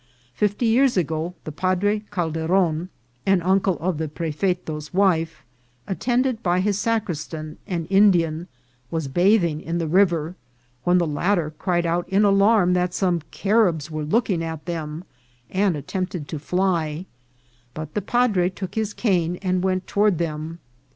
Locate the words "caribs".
13.29-13.91